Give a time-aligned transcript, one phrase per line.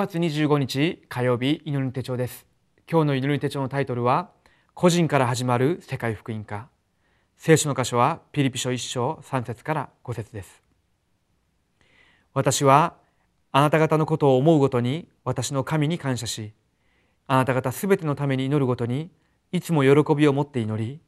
[0.00, 2.46] 月25日火曜日祈り手帳です。
[2.90, 4.30] 今日の祈り手帳のタイトルは
[4.72, 6.70] 個人から始まる世界福音化。
[7.36, 10.62] 聖書の箇所はピリピ書1章3節から5節です。
[12.32, 12.96] 私は
[13.52, 16.54] あなた方のことを思うごとに私の神に感謝し
[17.26, 19.10] あなた方すべてのために祈るごとに
[19.52, 21.00] いつも喜びを持って祈り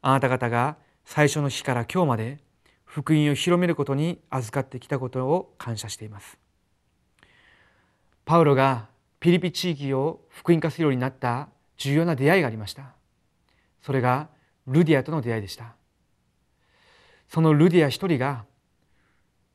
[0.00, 2.38] あなた方が最初の日から今日まで
[2.86, 6.41] 福音を広めることに預かってきたことを感謝しています。
[8.24, 8.88] パウロが
[9.20, 12.92] ピリピ地域を福音化するようになった重要な出会いがありました。
[13.82, 14.28] それが
[14.66, 15.74] ルディアとの出会いでした。
[17.28, 18.44] そのルディア一人が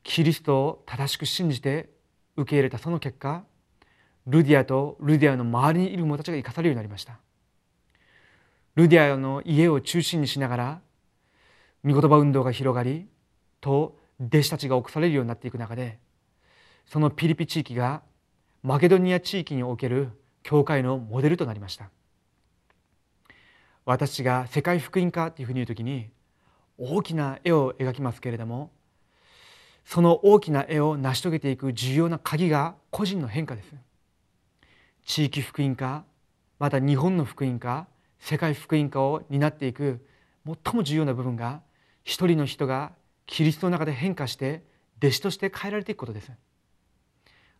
[0.02, 1.90] キリストを正しく信じて
[2.36, 3.44] 受け入れたその結果
[4.26, 7.18] ルディアとルディアの周りにいる者たちが生かされるようになりました。
[8.74, 10.80] ルディアの家を中心にしながら
[11.84, 13.08] 御言葉運動が広がり
[13.60, 15.98] と弟子たちが起こされるようになっていく中で
[16.86, 18.02] そのピリピ地域が
[18.62, 20.10] マケドニア地域における
[20.42, 21.90] 教会のモデルとなりました。
[23.84, 26.10] 私が世界福音化というふうに言う時に
[26.76, 28.70] 大きな絵を描きますけれども
[29.84, 33.74] その大きな絵を成し遂げていく重要な鍵が個人の変化です。
[35.06, 36.04] 地域福音化
[36.58, 37.86] また日本の福音化
[38.18, 40.04] 世界福音化を担っていく
[40.44, 41.62] 最も重要な部分が
[42.02, 42.92] 一人の人が
[43.26, 44.64] キリストの中で変化して
[44.98, 46.32] 弟子として変えられていくことです。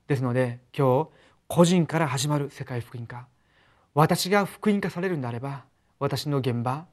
[0.09, 1.09] ですので今日
[1.47, 3.29] 個人から始まる世界福音化
[3.95, 5.65] 私が福音化されるんであれば
[6.01, 6.87] 私の現場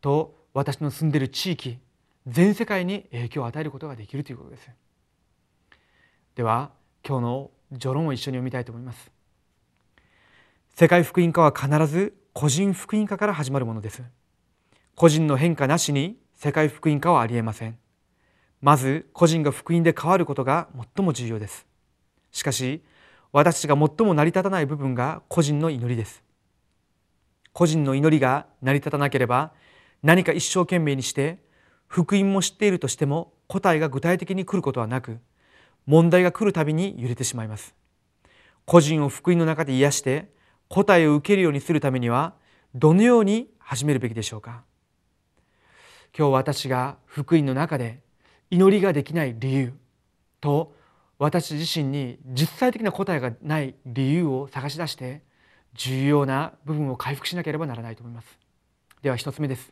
[0.00, 1.78] と私の住んでいる地域
[2.26, 4.70] 全世界に影響を与えることができるということです。
[6.34, 6.70] では
[7.06, 9.10] 今日の序論を一緒に読みたいと思います。
[10.74, 14.02] 世界福音化は必ず個人福音化から始まるものです。
[14.94, 17.78] 個人の変化なしに世界福音化はありえません。
[18.60, 21.69] まず個人が福音で変わることが最も重要です。
[22.32, 22.82] しかし
[23.32, 26.22] 私たちが最も成り立たない部分が個人の祈りです。
[27.52, 29.52] 個人の祈りが成り立たなければ
[30.02, 31.38] 何か一生懸命にして
[31.86, 35.18] 福音も知っているとしても答えが具体的に来ることはなく
[35.86, 37.74] 問題が来るたびに揺れてしまいます。
[38.64, 40.30] 個人を福音の中で癒して
[40.68, 42.34] 答えを受けるようにするためには
[42.74, 44.62] どのように始めるべきでしょうか。
[46.16, 48.00] 今日私が福音の中で
[48.50, 49.72] 祈りができない理由
[50.40, 50.74] と
[51.20, 55.20] 私自身に実際的な答えがない理由を探し出して
[55.74, 58.38] 重要な部分を回復しなければならないと思います。
[59.02, 59.70] では一つ目です。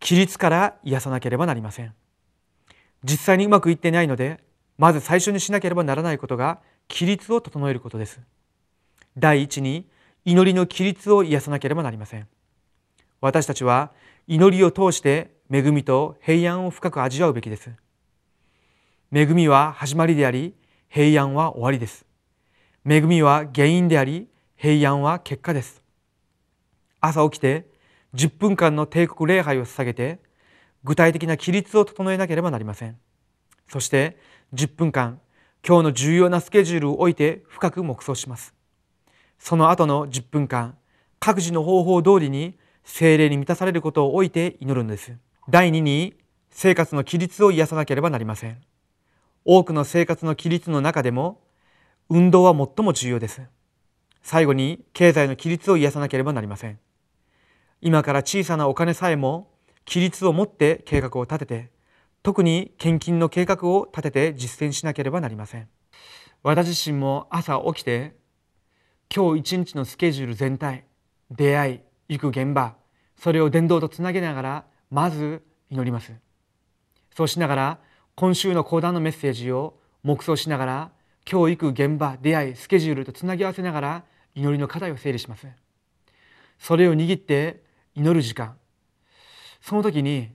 [0.00, 1.92] 規律から癒さなければなりません。
[3.04, 4.40] 実際にうまくいっていないので
[4.78, 8.18] まず最初にしなければならないことが規律を整えることです。
[9.18, 9.86] 第一に
[10.24, 12.26] 祈りの規律を癒さなければなりません。
[13.20, 13.92] 私たちは
[14.26, 17.70] 祈りを通して恵みと平安を深く味わうべきです。
[19.10, 20.52] 恵みは始まりであり
[20.90, 22.04] 平安は終わりです。
[22.86, 25.82] 恵みは原因であり平安は結果です。
[27.00, 27.64] 朝起きて
[28.14, 30.20] 10分間の帝国礼拝を捧げて
[30.84, 32.98] 具体的な規律を整えなければなりません。
[33.66, 34.18] そして
[34.52, 35.20] 10分間
[35.66, 38.52] 今日の重要なスケジュールを置いて深く黙想します。
[39.38, 40.76] その後の10分間
[41.18, 45.16] 各自の方法通りに精霊に満たされることを置いて祈るのです。
[45.48, 46.14] 第2に
[46.50, 48.67] 生活の規律を癒さなければなりません。
[49.50, 51.40] 多くの生活の規律の中でも
[52.10, 53.40] 運動は最も重要です。
[54.20, 56.78] 最後に経済の規律を癒さなければなりません。
[57.80, 59.50] 今から小さなお金さえも
[59.86, 61.70] 規律を持って計画を立てて
[62.22, 65.66] 特に献金の計画を立てて実践しなければなりません。
[66.42, 68.16] 私自身も朝起きて
[69.08, 70.84] 今日一日のスケジュール全体
[71.30, 71.76] 出会
[72.08, 72.74] い行く現場
[73.16, 76.12] それを伝道とつなげながらまず祈ります。
[77.16, 77.87] そうしながら
[78.18, 80.90] 今週の講談のメッセージを黙想しながら
[81.24, 85.46] 今日行く現場出会いスケジュールとつなぎ合わせながら祈りの課題を整理します。
[86.58, 87.62] それを握って
[87.94, 88.56] 祈る時間。
[89.60, 90.32] その時に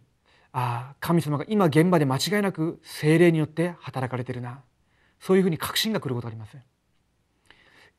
[0.54, 4.62] ああ神様が今現場で間違いなく精霊によって働かれてるな。
[5.20, 6.56] そういうふうに確信が来ることがあります。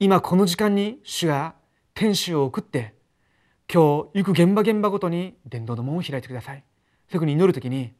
[0.01, 1.57] 今この時間に主が
[1.93, 2.95] 天使を送って
[3.71, 6.65] 今日行く現場現場ごとに伝道の門を開いてください。
[7.11, 7.93] そういうふうに祈る時に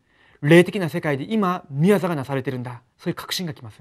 [0.45, 2.83] 霊的な世界で今宮座がなされてるんだ。
[2.99, 3.81] そういう確信がきます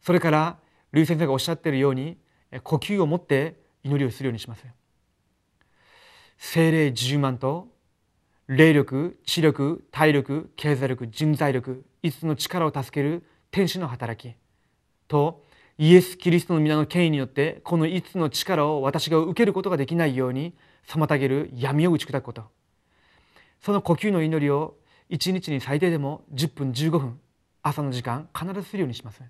[0.00, 0.58] それから
[0.92, 2.18] 劉先生がおっしゃっているように
[2.62, 4.64] 呼吸を持って祈りをするようにします
[6.38, 7.68] 精霊10万と
[8.46, 14.34] 霊力知力体力経済力人材力5つの力を助ける天使の働き
[15.08, 15.44] と
[15.78, 20.54] イエス・キリストの皆の権威によってこの5つの力を私が受けることができないように
[20.86, 22.44] 妨げる闇を打ち砕くこと。
[23.62, 24.76] その呼吸の祈りを
[25.10, 27.20] 1日に最低でも10分15分
[27.62, 29.22] 朝の時間必ずするようにします。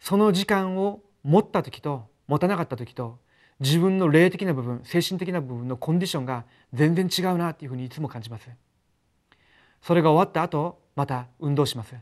[0.00, 3.18] その時間を持った時と持たなかった時と
[3.60, 8.48] 自分の霊的な部分精神的な部分のコンディションが全然違うなっていうふうにいつも感じます。
[9.82, 11.94] それが終わった後また運動します。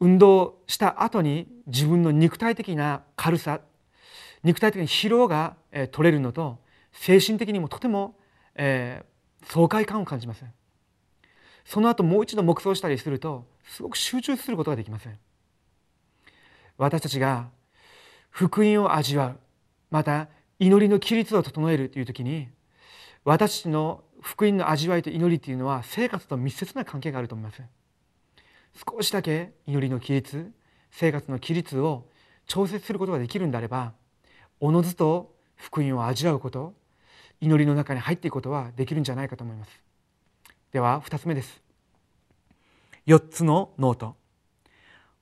[0.00, 3.60] 運動した後に自分の肉体的な軽さ
[4.42, 5.56] 肉体的に疲労が
[5.90, 6.58] 取れるのと
[6.92, 8.16] 精神的にもとても、
[8.54, 10.44] えー、爽快感を感じます。
[11.64, 15.18] その後もう一度黙想したりするとすごく集中することができません。
[16.80, 17.50] 私たちが
[18.30, 19.38] 福音を味わう
[19.90, 20.28] また
[20.58, 22.48] 祈りの規律を整えるという時に
[23.24, 27.62] 私たちの福音の味わいと祈りというのは生活と密接な関係があると思います
[28.88, 30.52] 少しだけ祈りの規律
[30.90, 32.06] 生活の規律を
[32.46, 33.92] 調節することができるんであれば
[34.58, 36.74] おのずと福音を味わうこと
[37.40, 39.89] 祈りの中に入っていくことはできるんじゃないかと思います。
[40.72, 41.60] では2つ目です。
[43.08, 44.14] 4つのノート。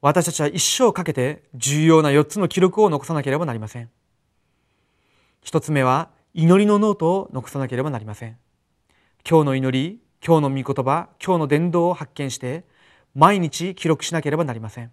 [0.03, 3.89] 私たちは一生かけて重要な4つの記録を残さなければなりません。
[5.45, 8.37] 1つ目は祈りのノートを残さなければなりません。
[9.29, 12.65] 今日の祈り今日の御言葉今日の伝道を発見して
[13.15, 14.93] 毎日記録しなければなりません。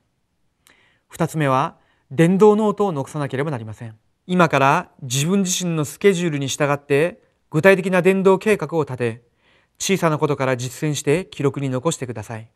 [1.11, 1.75] 2つ目は
[2.11, 3.97] 伝道ノートを残さなければなりません。
[4.25, 9.34] 今から自分自身のスケジュールに従って具体的な伝道計画を立て
[9.79, 12.49] 小さなことから実践して記録に残してください。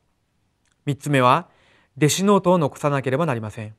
[0.87, 1.47] 3つ目は
[1.97, 3.75] 弟子ノートを残さなければなりません。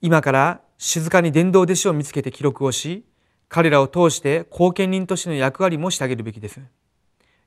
[0.00, 3.04] 今から静かに伝道弟子を見つけて記録をし
[3.48, 6.60] 彼らを通して後見人としての役割もしてあげるべきです。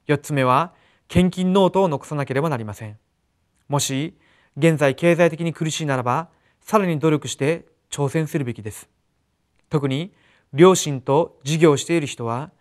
[0.07, 0.73] 4つ目は
[1.07, 2.97] 献金ノートを残さなければなりません。
[3.67, 4.17] もし
[4.57, 6.29] 現在経済的に苦しいならば
[6.61, 8.89] さらに努力して挑戦するべきです。
[9.69, 10.13] 特に
[10.53, 12.51] 両親と事業をしている人は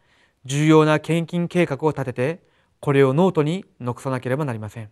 [0.44, 2.42] 重要な献金計画を立てて
[2.80, 4.90] これをノートに残さなければなりません。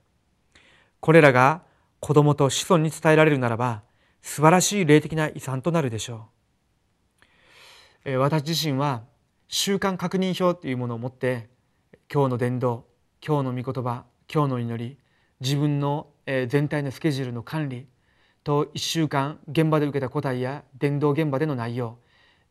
[1.00, 1.62] これらが
[1.98, 3.82] 子供と子孫に伝えられるならば
[4.22, 6.28] 素晴らしい霊的な遺産となるでしょ
[8.06, 8.18] う。
[8.18, 9.02] 私自身は
[9.48, 11.50] 習慣確認表というものを持って
[12.12, 12.86] 今日の伝道
[13.26, 14.98] 今日の御言葉今日の祈り
[15.40, 17.88] 自分の全体のスケジュールの管理
[18.44, 21.98] と1週間現場で受けた答えや伝道現場での内容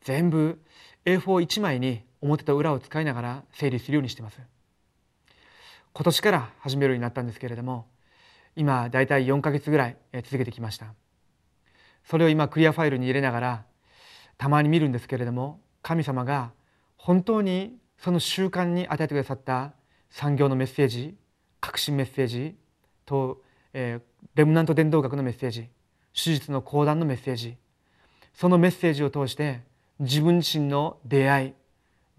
[0.02, 0.62] 全部
[1.06, 4.40] A41 枚に表と裏を使いながら整理するようにしてます。
[5.94, 7.88] 今年から始めるようになったんですけれども
[8.56, 10.94] 今だいたい4ヶ月ぐらい続けてきました。
[12.04, 13.66] それを今クリアファイルに入れながら
[14.38, 16.52] たまに見るんですけれども神様が
[16.98, 19.74] 本当にその習慣に与えてくださった
[20.10, 21.16] 産業のメッセージ
[21.60, 22.56] 革新メッセージ
[23.06, 23.42] と、
[23.74, 25.68] えー、レムナント伝道学のメッセージ
[26.14, 27.58] 手術の講談のメッセージ
[28.34, 29.62] そのメッセージを通して
[30.00, 31.54] 自分自身の出会い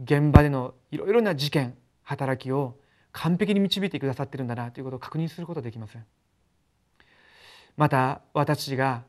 [0.02, 2.76] 現場でのいろいろな事件働きを
[3.12, 5.99] 完璧に導いてくださってるんだなということを確認することができます
[7.76, 9.02] また私が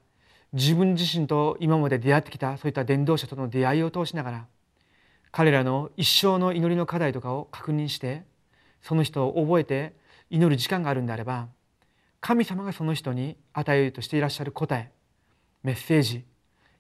[0.54, 4.46] 自分自身と今まで出会ってきたそういった伝道者との出会いを通しながら
[5.32, 8.24] 彼らの一生の祈りの課題とかを確認して
[8.82, 9.94] その人を覚えて
[10.30, 11.48] 祈る時間があるんであれば
[12.20, 14.92] 神様がその人に与えようとしていらっしゃる答え
[15.64, 16.26] メッセージ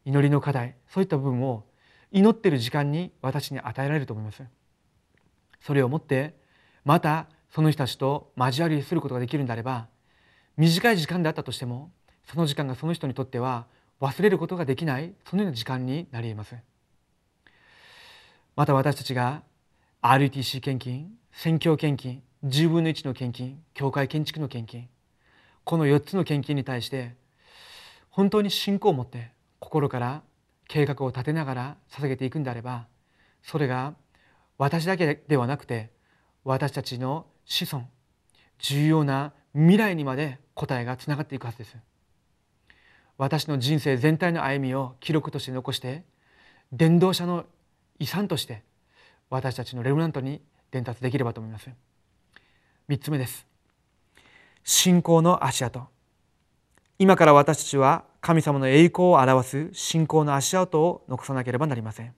[0.03, 1.63] 祈りの課題そういった部分を
[2.11, 4.43] 祈ってる時間に私に与えられると思います。
[5.61, 6.35] それをもって
[6.83, 9.87] またその人たちと交わりすることができるんであれば
[10.57, 11.91] 短い時間であったとしても
[12.25, 13.65] その時間がその人にとっては
[13.99, 16.55] 忘れることができないそのような時間になり得ます。
[18.55, 19.43] また私たちが
[20.01, 24.89] RTC 献金宣教献金10分の1の献金教会建築の献金
[25.63, 27.15] この4つの献金に対して
[28.09, 30.23] 本当に信仰を持って心から
[30.71, 32.87] 計画を立てながら捧げていくんであれば
[33.43, 33.93] それが
[34.57, 35.89] 私だけではなくて
[36.45, 37.85] 私たちの子孫
[38.57, 41.75] 重要な未来にまで答えがつながっていくはずです。
[43.17, 46.05] 私の人生全体の歩みを記録として残して
[46.71, 47.45] 伝道者の
[47.99, 48.63] 遺産として
[49.29, 51.69] 私たちのレムナントに伝達できればと思います。
[52.87, 53.45] 3つ目です。
[54.63, 55.85] 信仰の足跡。
[56.97, 62.13] 今から私たちは神様の栄光を表す信仰の足跡を残さなければなりません。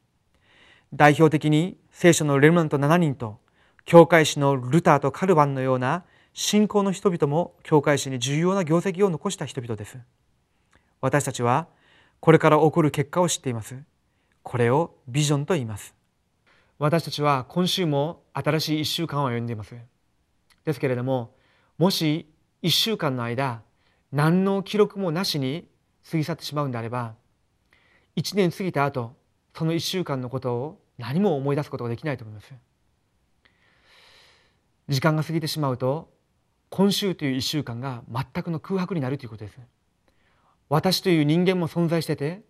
[0.94, 3.40] 代表的に聖書のレムナント7人と
[3.86, 9.98] 教会史のルターとカルバンのような信仰の人々も教会史に重要な業績を残した人々です。
[11.00, 11.68] 私たちは
[12.20, 13.78] これから起こる結果を知っています。
[14.44, 15.96] これをビジョンと言います。
[16.80, 19.76] 私たちは今週も新しい1週間を歩んでいます。
[20.66, 21.34] ですけれども
[21.78, 22.30] もし
[22.62, 23.62] 1週間の間
[24.12, 25.68] 何の記録もなしに
[26.10, 27.16] 過ぎ去ってしまうんであれば
[28.16, 29.16] 1年過ぎた後
[29.56, 32.54] その1週間のことを何も思い出すことができないと思います。
[34.90, 36.12] 時間が過ぎてしまうと
[36.70, 39.60] 今週という1週間が全くの空白になるということです。
[40.70, 42.42] 私という人間も存在してて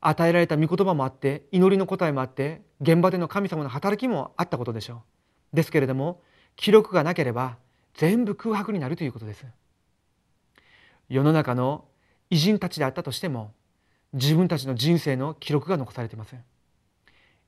[0.00, 5.02] 与えられた御言葉もあって祈りの答えもあって現場での神様の働きもあったことでしょ
[5.52, 5.56] う。
[5.56, 6.20] ですけれども
[6.56, 7.56] 記録がなければ
[7.94, 9.46] 全部空白になるということです。
[11.08, 11.87] 世の中の
[12.30, 13.52] 偉人たちであったとしても
[14.12, 16.34] 自分たちの人生の記録が残されています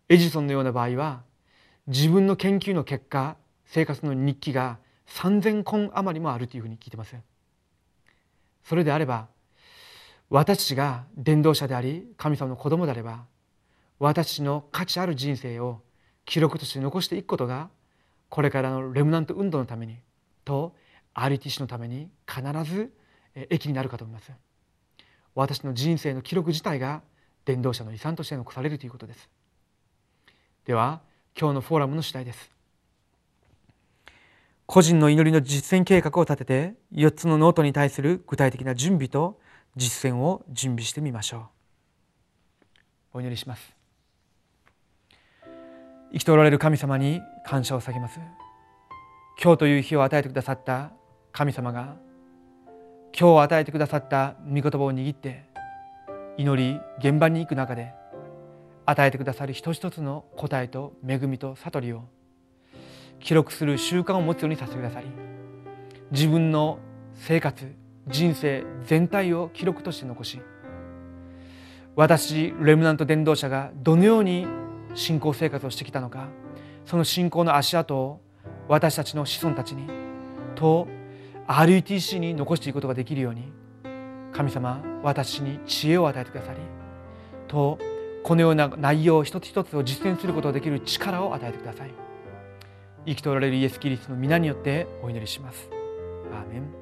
[0.09, 1.23] エジソンのような場合は
[1.87, 7.17] 自分の研究の結果生活の日記が3,000本余りもあるというふうに聞いてます
[8.65, 9.29] それであれば
[10.29, 13.25] 私が伝道者であり神様の子供であれば
[13.99, 15.81] 私の価値ある人生を
[16.25, 17.69] 記録として残していくことが
[18.29, 19.99] これからのレムナント運動のために
[20.45, 20.75] と
[21.15, 22.93] RTC のために必ず
[23.35, 24.31] 益になるかと思います。
[25.35, 27.03] 私の人生の記録自体が
[27.45, 29.29] 伝道者の遺産として残されるということです。
[30.67, 31.01] では
[31.39, 32.51] 今日のフォーラムの主題です。
[34.67, 39.41] 個人の祈りの実践計画を立てて4つのノートに対する具体的な準備と
[39.77, 41.43] 実践を準備してみましょう。
[43.15, 43.75] お祈りします。
[46.13, 48.21] 生きておられる神様に感謝を下げます。
[49.43, 50.93] 今日という日を与えてくださった
[51.33, 51.97] 神様が
[53.21, 55.45] 今日与えてくださった御言葉を握って
[56.39, 57.93] 祈り現場に行く中で
[58.87, 62.05] 与えてくださる一つ一つの答えと恵みと悟りを
[63.19, 65.09] 記録する習慣を持つようにさせてくださり
[66.11, 66.79] 自分の
[67.13, 67.71] 生活
[68.09, 70.41] 人生全体を記録として残し
[71.97, 74.47] 私レムナント伝道者がどのように
[74.95, 76.29] 信仰生活をしてきたのか
[76.87, 78.23] その信仰の足跡を
[78.67, 79.91] 私たちの子孫たちに
[80.55, 80.89] と
[81.51, 83.53] RUTC に残していくことができるように
[84.33, 86.61] 神様私に知恵を与えてくださり
[87.49, 87.79] と
[88.23, 91.91] このような内容一つ一つを実践することができる力を与えてください
[93.07, 95.71] 生きておられるイエス・キリストの皆によってお祈りします。
[96.33, 96.80] アーメン